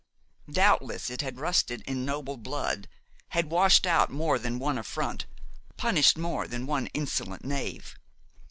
[0.51, 2.87] Doubtless it had rusted in noble blood,
[3.37, 5.27] had washed out more than one affront,
[5.77, 7.95] punished more than one insolent knave.